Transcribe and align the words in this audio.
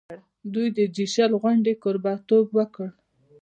دوی 0.53 0.67
د 0.77 0.79
جي 0.95 1.05
شل 1.13 1.31
غونډې 1.41 1.73
کوربه 1.83 2.13
توب 2.27 2.47
وکړ. 2.57 2.87